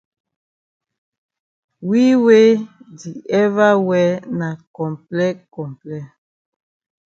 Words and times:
We 1.87 2.03
we 2.25 2.39
di 2.99 3.11
ever 3.43 3.73
wear 3.87 4.11
na 4.39 4.49
comple 4.75 5.27
comple. 5.53 5.99